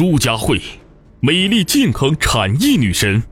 [0.00, 0.58] 朱佳慧，
[1.20, 3.22] 美丽健康产业女神。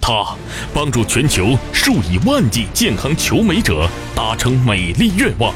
[0.00, 0.36] 她
[0.72, 5.52] 帮助全球数以万计健康求美者达成美丽愿望。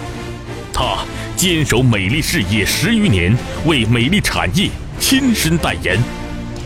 [0.73, 1.05] 她
[1.37, 3.33] 坚守美丽事业十余年，
[3.65, 4.69] 为美丽产业
[4.99, 5.97] 亲身代言。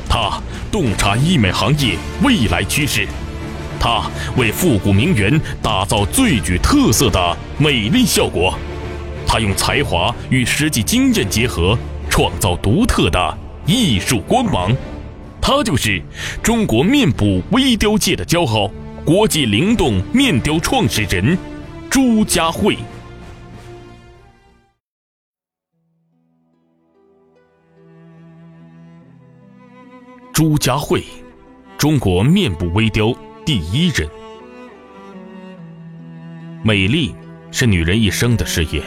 [0.08, 0.40] 她
[0.72, 3.06] 洞察医美行业未来趋势。
[3.78, 8.58] 她为复古名媛打造最具特色的美丽效果。
[9.26, 11.78] 她用才华与实际经验结合，
[12.08, 13.43] 创造独特的。
[13.66, 14.76] 艺术光芒，
[15.40, 16.02] 她就是
[16.42, 18.70] 中国面部微雕界的骄傲，
[19.06, 21.38] 国际灵动面雕创始人
[21.88, 22.76] 朱家慧。
[30.30, 31.02] 朱家慧，
[31.78, 33.14] 中国面部微雕
[33.46, 34.06] 第一人。
[36.62, 37.14] 美丽
[37.50, 38.82] 是女人一生的事业，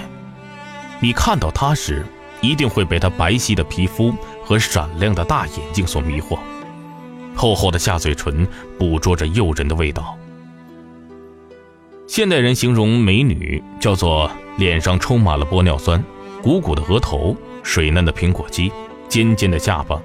[1.00, 2.06] 你看到她时。
[2.40, 4.14] 一定会被她白皙的皮肤
[4.48, 6.40] 和闪亮的大眼睛所迷惑，
[7.36, 8.48] 厚厚的下嘴唇
[8.80, 10.18] 捕捉着诱人的味道。
[12.08, 16.02] 现代人形容美女叫做脸上充满了玻尿酸，
[16.42, 18.72] 鼓鼓的额头，水嫩的苹果肌，
[19.10, 20.02] 尖尖的下巴，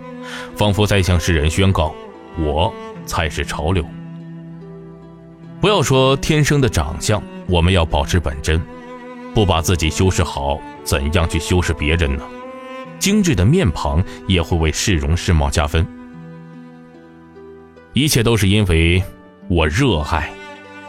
[0.56, 1.94] 仿佛在向世人宣告：
[2.36, 2.74] 我
[3.06, 3.86] 才是潮流。
[5.60, 8.60] 不要说天生的长相，我们要保持本真。
[9.32, 12.24] 不把自己修饰好，怎样去修饰别人呢？
[13.02, 15.84] 精致的面庞也会为市容市貌加分。
[17.94, 19.02] 一切都是因为
[19.48, 20.30] 我热爱，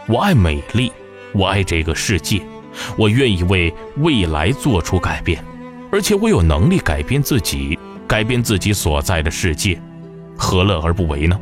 [0.08, 0.92] 我爱美丽，
[1.32, 2.40] 我爱这个世界，
[3.00, 5.44] 我愿意为未来做出改变，
[5.92, 9.82] 而且我有能力改变自己，改变自己所在的世界，
[10.38, 11.42] 何乐而不为呢？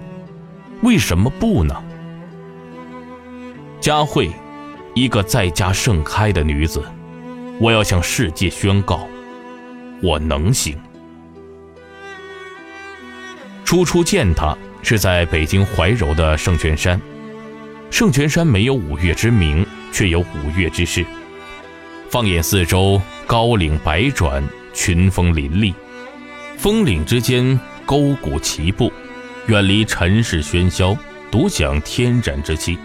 [0.84, 1.76] 为什么不呢？
[3.82, 4.32] 佳慧。
[4.94, 6.84] 一个在家盛开的女子，
[7.62, 9.08] 我要向世界宣告，
[10.02, 10.78] 我能行。
[13.64, 17.00] 初初见他是在北京怀柔的圣泉山，
[17.90, 21.06] 圣泉山没有五岳之名，却有五岳之势。
[22.10, 25.74] 放眼四周，高岭百转，群峰林立，
[26.58, 28.92] 峰岭之间沟谷齐步，
[29.48, 30.98] 远离尘世喧嚣，
[31.32, 32.78] 独享天然之气。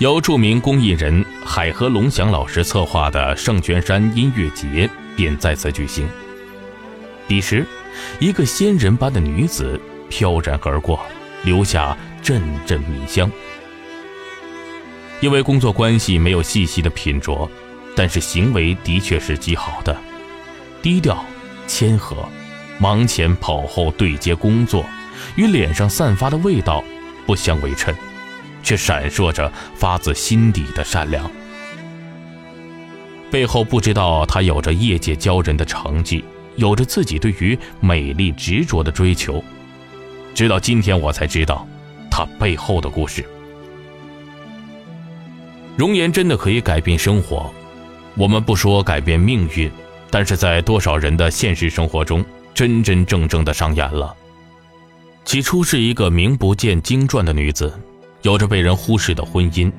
[0.00, 6.08] 由著名公益人海河龙翔老师策划的圣泉山音乐节便在此举行。
[7.26, 7.66] 彼时，
[8.20, 11.04] 一个仙人般的女子飘然而过，
[11.42, 13.28] 留下阵阵迷香。
[15.20, 17.50] 因为工作关系没有细细的品酌，
[17.96, 19.96] 但是行为的确是极好的，
[20.80, 21.24] 低调、
[21.66, 22.28] 谦和，
[22.78, 24.86] 忙前跑后对接工作，
[25.34, 26.84] 与脸上散发的味道
[27.26, 27.92] 不相为衬。
[28.60, 31.30] 却闪烁着发自心底的善良，
[33.30, 36.24] 背后不知道他有着业界骄人的成绩，
[36.56, 39.42] 有着自己对于美丽执着的追求。
[40.34, 41.66] 直到今天，我才知道
[42.10, 43.24] 他背后的故事。
[45.76, 47.52] 容颜真的可以改变生活，
[48.16, 49.70] 我们不说改变命运，
[50.10, 52.24] 但是在多少人的现实生活中，
[52.54, 54.14] 真真正正的上演了。
[55.24, 57.72] 起初是一个名不见经传的女子。
[58.22, 59.70] 有着被人忽视的婚姻，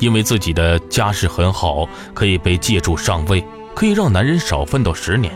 [0.00, 3.44] 因为自己的家世很好，可以被借助上位，
[3.74, 5.32] 可以让男人少奋斗十年。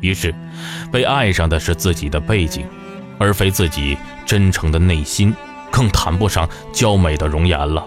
[0.00, 0.34] 于是，
[0.90, 2.66] 被爱上的是自己的背景，
[3.18, 5.34] 而非自己真诚的内心，
[5.70, 7.86] 更谈不上娇美的容颜了。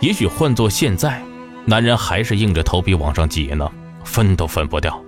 [0.00, 1.20] 也许换做现在，
[1.64, 3.70] 男人还是硬着头皮往上挤呢，
[4.04, 4.98] 分都分不掉。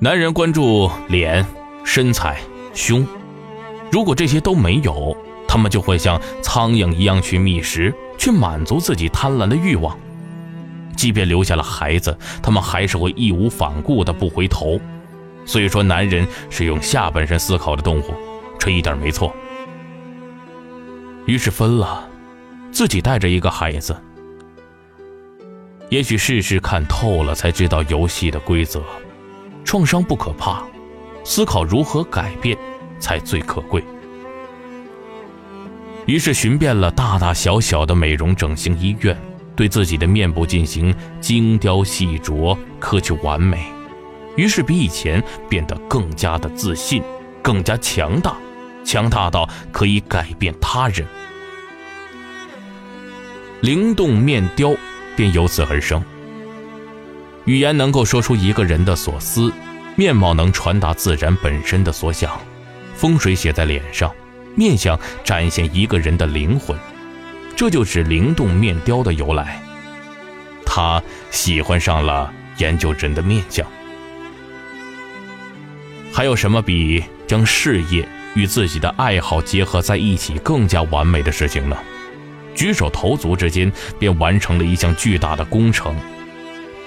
[0.00, 1.46] 男人关注脸、
[1.84, 2.40] 身材、
[2.74, 3.06] 胸，
[3.92, 5.16] 如果这些都没有。
[5.52, 9.98] 他们就会像苍蝇一样去觅食，去满足自己贪婪的欲望。
[10.96, 14.80] 即便留下了孩子，他们还是会义无反顾的不回头。
[15.44, 18.14] 所以说，男人是用下半身思考的动物，
[18.60, 19.34] 这一点没错。
[21.26, 22.08] 于是分了，
[22.70, 23.96] 自己带着一个孩子。
[25.88, 28.80] 也许事事看透了，才知道游戏的规则。
[29.64, 30.62] 创伤不可怕，
[31.24, 32.56] 思考如何改变
[33.00, 33.82] 才最可贵。
[36.10, 39.16] 于是寻遍了大大小小的美容整形医院，
[39.54, 43.64] 对自己的面部进行精雕细琢，苛求完美。
[44.36, 47.00] 于是比以前变得更加的自信，
[47.40, 48.34] 更加强大，
[48.84, 51.06] 强大到可以改变他人。
[53.60, 54.74] 灵动面雕
[55.14, 56.02] 便由此而生。
[57.44, 59.52] 语言能够说出一个人的所思，
[59.94, 62.36] 面貌能传达自然本身的所想，
[62.96, 64.12] 风水写在脸上。
[64.54, 66.76] 面相展现一个人的灵魂，
[67.56, 69.62] 这就是灵动面雕的由来。
[70.64, 73.66] 他喜欢上了研究人的面相。
[76.12, 81.76] 还有什么比将事业与自己的爱好结合在一起更加完美的事情呢？
[82.54, 85.94] 举手投足之间便完成了一项巨大的工程。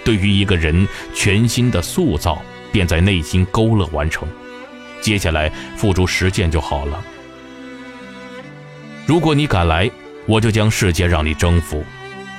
[0.04, 4.28] 对于一个人全新的塑造，便在内心勾勒完成。
[5.02, 7.04] 接下来付诸实践就好了。
[9.06, 9.92] 如果你敢来，
[10.26, 11.84] 我就将世界让你征服；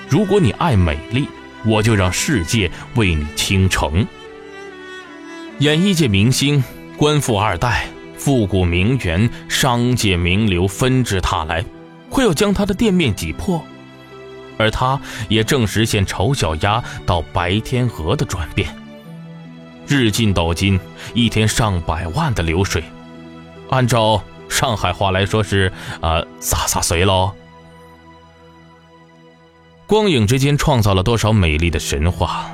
[0.09, 1.29] 如果你爱美丽，
[1.65, 4.07] 我就让世界为你倾城。
[5.59, 6.65] 演艺界明星、
[6.97, 11.63] 官富二代、富古名媛、商界名流纷至沓来，
[12.09, 13.63] 会要将他的店面挤破，
[14.57, 18.75] 而他也正实现丑小鸭到白天鹅的转变。
[19.87, 20.81] 日进斗金，
[21.13, 22.83] 一天上百万的流水，
[23.69, 27.33] 按照上海话来说是啊，洒洒水喽。
[29.87, 32.51] 光影之间创造了多少美丽的神话？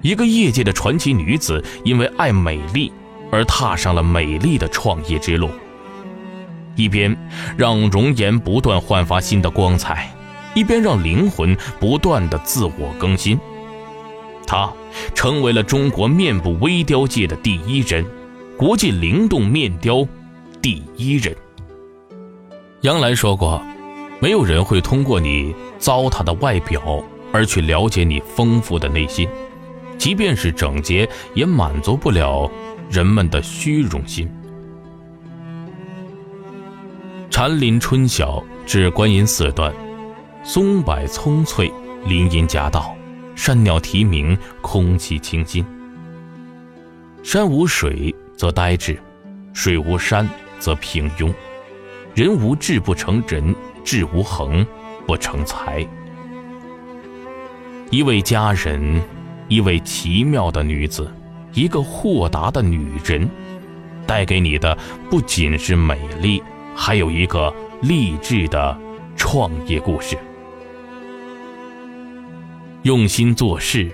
[0.00, 2.92] 一个业界的传奇女子，因为爱美丽
[3.30, 5.48] 而踏上了美丽的创业之路。
[6.74, 7.16] 一边
[7.56, 10.10] 让容颜不断焕发新的光彩，
[10.54, 13.38] 一边让灵魂不断的自我更新。
[14.46, 14.72] 她
[15.14, 18.04] 成为了中国面部微雕界的第一人，
[18.56, 20.04] 国际灵动面雕
[20.62, 21.36] 第一人。
[22.82, 23.60] 杨澜说过
[24.22, 29.28] ：“没有人会通过你糟蹋的外表而去了解你丰富的内心。”
[29.98, 32.48] 即便是整洁，也满足不了
[32.88, 34.30] 人们的虚荣心。
[37.28, 39.72] 禅林春晓至观音寺段，
[40.44, 41.72] 松柏葱翠，
[42.04, 42.96] 林荫夹道，
[43.34, 45.64] 山鸟啼鸣，空气清新。
[47.22, 49.00] 山无水则呆滞，
[49.52, 50.28] 水无山
[50.62, 51.34] 则平庸。
[52.14, 54.64] 人无志不成人，志无恒
[55.06, 55.84] 不成才。
[57.90, 59.02] 一位佳人。
[59.48, 61.12] 一位奇妙的女子，
[61.52, 63.28] 一个豁达的女人，
[64.06, 64.78] 带给你的
[65.10, 66.42] 不仅是美丽，
[66.74, 68.78] 还有一个励志的
[69.14, 70.16] 创业故事。
[72.84, 73.90] 用心做事，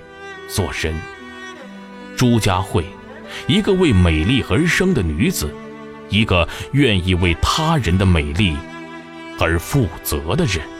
[0.48, 0.94] 做人。
[2.14, 2.84] 朱家慧，
[3.48, 5.52] 一个为美丽而生的女子，
[6.08, 8.56] 一个愿意为他人的美丽
[9.38, 10.77] 而负责的人。